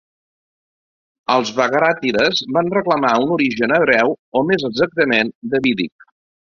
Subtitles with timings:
[1.33, 6.13] Els bagràtides van reclamar un origen hebreu o més exactament davídic.